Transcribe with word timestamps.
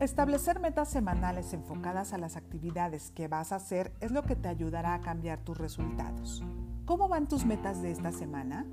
Establecer 0.00 0.60
metas 0.60 0.88
semanales 0.88 1.52
enfocadas 1.52 2.14
a 2.14 2.18
las 2.18 2.38
actividades 2.38 3.10
que 3.10 3.28
vas 3.28 3.52
a 3.52 3.56
hacer 3.56 3.92
es 4.00 4.12
lo 4.12 4.22
que 4.22 4.34
te 4.34 4.48
ayudará 4.48 4.94
a 4.94 5.02
cambiar 5.02 5.40
tus 5.40 5.58
resultados. 5.58 6.42
¿Cómo 6.86 7.06
van 7.06 7.28
tus 7.28 7.44
metas 7.44 7.82
de 7.82 7.90
esta 7.90 8.10
semana? 8.10 8.64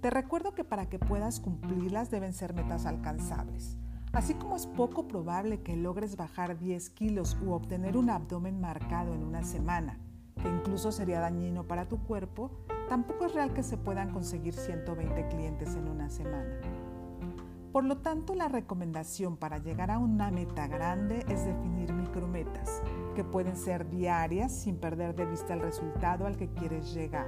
Te 0.00 0.10
recuerdo 0.10 0.54
que 0.54 0.62
para 0.62 0.88
que 0.88 1.00
puedas 1.00 1.40
cumplirlas 1.40 2.12
deben 2.12 2.32
ser 2.32 2.54
metas 2.54 2.86
alcanzables. 2.86 3.78
Así 4.12 4.34
como 4.34 4.54
es 4.54 4.68
poco 4.68 5.08
probable 5.08 5.60
que 5.60 5.74
logres 5.74 6.14
bajar 6.14 6.56
10 6.56 6.88
kilos 6.90 7.36
u 7.44 7.50
obtener 7.50 7.96
un 7.96 8.08
abdomen 8.08 8.60
marcado 8.60 9.12
en 9.12 9.24
una 9.24 9.42
semana, 9.42 9.98
que 10.40 10.48
incluso 10.48 10.92
sería 10.92 11.18
dañino 11.18 11.66
para 11.66 11.88
tu 11.88 11.98
cuerpo, 12.04 12.52
tampoco 12.88 13.26
es 13.26 13.34
real 13.34 13.52
que 13.54 13.64
se 13.64 13.76
puedan 13.76 14.12
conseguir 14.12 14.54
120 14.54 15.26
clientes 15.30 15.74
en 15.74 15.88
una 15.88 16.10
semana. 16.10 16.93
Por 17.74 17.84
lo 17.84 17.96
tanto, 17.96 18.36
la 18.36 18.46
recomendación 18.46 19.36
para 19.36 19.58
llegar 19.58 19.90
a 19.90 19.98
una 19.98 20.30
meta 20.30 20.68
grande 20.68 21.24
es 21.28 21.44
definir 21.44 21.92
micrometas, 21.92 22.80
que 23.16 23.24
pueden 23.24 23.56
ser 23.56 23.90
diarias 23.90 24.52
sin 24.52 24.76
perder 24.76 25.16
de 25.16 25.26
vista 25.26 25.54
el 25.54 25.60
resultado 25.60 26.24
al 26.28 26.36
que 26.36 26.46
quieres 26.50 26.94
llegar. 26.94 27.26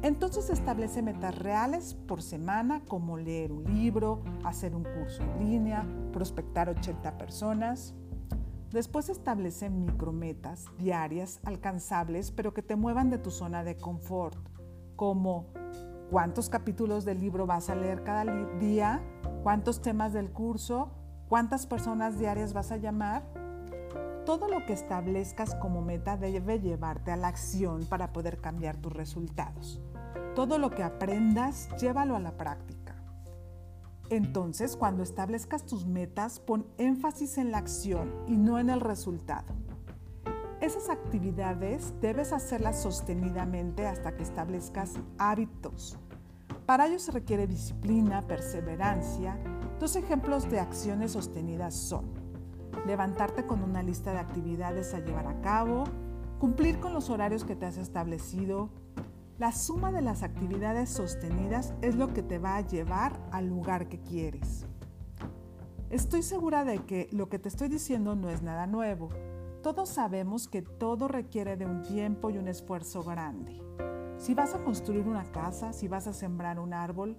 Entonces 0.00 0.48
establece 0.48 1.02
metas 1.02 1.38
reales 1.38 1.92
por 1.92 2.22
semana 2.22 2.80
como 2.88 3.18
leer 3.18 3.52
un 3.52 3.64
libro, 3.64 4.22
hacer 4.42 4.74
un 4.74 4.84
curso 4.84 5.22
en 5.22 5.50
línea, 5.50 5.86
prospectar 6.14 6.70
80 6.70 7.18
personas. 7.18 7.94
Después 8.70 9.10
establece 9.10 9.68
micrometas 9.68 10.64
diarias 10.78 11.40
alcanzables 11.44 12.30
pero 12.30 12.54
que 12.54 12.62
te 12.62 12.74
muevan 12.74 13.10
de 13.10 13.18
tu 13.18 13.30
zona 13.30 13.64
de 13.64 13.76
confort, 13.76 14.38
como 14.96 15.52
cuántos 16.10 16.48
capítulos 16.48 17.04
del 17.04 17.20
libro 17.20 17.46
vas 17.46 17.70
a 17.70 17.76
leer 17.76 18.02
cada 18.02 18.24
día, 18.58 19.00
cuántos 19.42 19.80
temas 19.80 20.12
del 20.12 20.30
curso, 20.30 20.90
cuántas 21.28 21.66
personas 21.66 22.18
diarias 22.18 22.52
vas 22.52 22.72
a 22.72 22.76
llamar. 22.76 23.22
Todo 24.26 24.48
lo 24.48 24.66
que 24.66 24.72
establezcas 24.72 25.54
como 25.54 25.82
meta 25.82 26.16
debe 26.16 26.60
llevarte 26.60 27.12
a 27.12 27.16
la 27.16 27.28
acción 27.28 27.86
para 27.86 28.12
poder 28.12 28.40
cambiar 28.40 28.76
tus 28.76 28.92
resultados. 28.92 29.80
Todo 30.34 30.58
lo 30.58 30.70
que 30.70 30.82
aprendas, 30.82 31.68
llévalo 31.80 32.16
a 32.16 32.20
la 32.20 32.36
práctica. 32.36 32.96
Entonces, 34.10 34.76
cuando 34.76 35.04
establezcas 35.04 35.64
tus 35.64 35.86
metas, 35.86 36.40
pon 36.40 36.66
énfasis 36.78 37.38
en 37.38 37.52
la 37.52 37.58
acción 37.58 38.12
y 38.26 38.36
no 38.36 38.58
en 38.58 38.68
el 38.68 38.80
resultado. 38.80 39.54
Esas 40.60 40.90
actividades 40.90 41.94
debes 42.02 42.34
hacerlas 42.34 42.82
sostenidamente 42.82 43.86
hasta 43.86 44.14
que 44.14 44.22
establezcas 44.22 44.92
hábitos. 45.16 45.98
Para 46.66 46.86
ello 46.86 46.98
se 46.98 47.12
requiere 47.12 47.46
disciplina, 47.46 48.20
perseverancia. 48.20 49.38
Dos 49.78 49.96
ejemplos 49.96 50.50
de 50.50 50.60
acciones 50.60 51.12
sostenidas 51.12 51.74
son 51.74 52.12
levantarte 52.86 53.46
con 53.46 53.62
una 53.62 53.82
lista 53.82 54.12
de 54.12 54.18
actividades 54.18 54.92
a 54.92 55.00
llevar 55.00 55.26
a 55.26 55.40
cabo, 55.40 55.84
cumplir 56.38 56.78
con 56.78 56.92
los 56.92 57.08
horarios 57.08 57.44
que 57.44 57.56
te 57.56 57.64
has 57.64 57.78
establecido. 57.78 58.68
La 59.38 59.52
suma 59.52 59.90
de 59.90 60.02
las 60.02 60.22
actividades 60.22 60.90
sostenidas 60.90 61.72
es 61.80 61.94
lo 61.94 62.12
que 62.12 62.22
te 62.22 62.38
va 62.38 62.56
a 62.56 62.60
llevar 62.60 63.18
al 63.32 63.48
lugar 63.48 63.88
que 63.88 63.98
quieres. 64.00 64.66
Estoy 65.88 66.22
segura 66.22 66.64
de 66.64 66.84
que 66.84 67.08
lo 67.12 67.30
que 67.30 67.38
te 67.38 67.48
estoy 67.48 67.68
diciendo 67.68 68.14
no 68.14 68.28
es 68.28 68.42
nada 68.42 68.66
nuevo. 68.66 69.08
Todos 69.62 69.90
sabemos 69.90 70.48
que 70.48 70.62
todo 70.62 71.06
requiere 71.06 71.54
de 71.58 71.66
un 71.66 71.82
tiempo 71.82 72.30
y 72.30 72.38
un 72.38 72.48
esfuerzo 72.48 73.02
grande. 73.02 73.60
Si 74.16 74.32
vas 74.32 74.54
a 74.54 74.64
construir 74.64 75.06
una 75.06 75.30
casa, 75.32 75.74
si 75.74 75.86
vas 75.86 76.06
a 76.06 76.14
sembrar 76.14 76.58
un 76.58 76.72
árbol, 76.72 77.18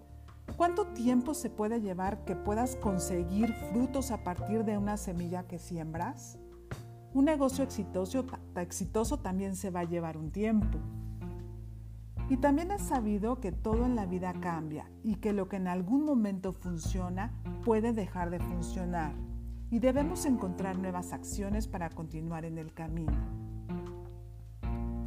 ¿cuánto 0.57 0.87
tiempo 0.87 1.35
se 1.35 1.51
puede 1.51 1.81
llevar 1.81 2.25
que 2.25 2.35
puedas 2.35 2.75
conseguir 2.77 3.53
frutos 3.71 4.09
a 4.09 4.23
partir 4.23 4.65
de 4.65 4.79
una 4.79 4.97
semilla 4.97 5.43
que 5.43 5.59
siembras? 5.59 6.39
Un 7.13 7.25
negocio 7.25 7.63
exitoso, 7.63 9.19
también 9.19 9.55
se 9.55 9.69
va 9.69 9.81
a 9.81 9.83
llevar 9.83 10.17
un 10.17 10.31
tiempo. 10.31 10.79
Y 12.27 12.37
también 12.37 12.71
has 12.71 12.81
sabido 12.81 13.39
que 13.39 13.51
todo 13.51 13.85
en 13.85 13.95
la 13.95 14.07
vida 14.07 14.33
cambia 14.39 14.89
y 15.03 15.17
que 15.17 15.31
lo 15.31 15.47
que 15.47 15.57
en 15.57 15.67
algún 15.67 16.05
momento 16.05 16.53
funciona 16.53 17.33
puede 17.63 17.93
dejar 17.93 18.31
de 18.31 18.39
funcionar 18.39 19.13
y 19.71 19.79
debemos 19.79 20.25
encontrar 20.25 20.77
nuevas 20.77 21.13
acciones 21.13 21.67
para 21.67 21.89
continuar 21.89 22.43
en 22.43 22.57
el 22.57 22.73
camino. 22.73 23.17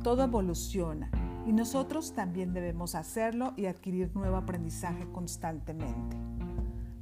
Todo 0.02 0.24
evoluciona 0.24 1.10
y 1.46 1.52
nosotros 1.52 2.14
también 2.14 2.54
debemos 2.54 2.94
hacerlo 2.94 3.52
y 3.56 3.66
adquirir 3.66 4.16
nuevo 4.16 4.36
aprendizaje 4.36 5.06
constantemente. 5.12 6.16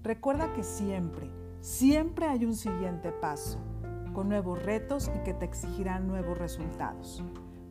Recuerda 0.03 0.53
que 0.53 0.65
siempre, 0.65 1.31
siempre 1.61 2.27
hay 2.27 2.45
un 2.45 2.56
siguiente 2.56 3.12
paso, 3.12 3.61
con 4.12 4.29
nuevos 4.29 4.61
retos 4.62 5.11
y 5.17 5.23
que 5.23 5.33
te 5.33 5.44
exigirán 5.44 6.09
nuevos 6.09 6.37
resultados. 6.37 7.23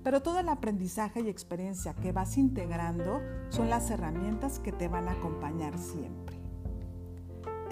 Pero 0.04 0.22
todo 0.22 0.40
el 0.40 0.50
aprendizaje 0.50 1.22
y 1.22 1.30
experiencia 1.30 1.94
que 1.94 2.14
vas 2.14 2.38
integrando 2.38 3.20
son 3.50 3.70
las 3.70 3.92
herramientas 3.92 4.60
que 4.60 4.72
te 4.72 4.88
van 4.88 5.10
a 5.10 5.12
acompañar 5.12 5.78
siempre. 5.78 6.41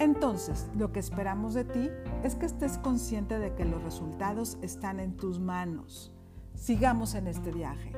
Entonces, 0.00 0.66
lo 0.74 0.92
que 0.92 0.98
esperamos 0.98 1.52
de 1.52 1.64
ti 1.64 1.90
es 2.24 2.34
que 2.34 2.46
estés 2.46 2.78
consciente 2.78 3.38
de 3.38 3.54
que 3.54 3.66
los 3.66 3.82
resultados 3.82 4.56
están 4.62 4.98
en 4.98 5.14
tus 5.14 5.38
manos. 5.38 6.10
Sigamos 6.54 7.14
en 7.14 7.26
este 7.26 7.52
viaje. 7.52 7.92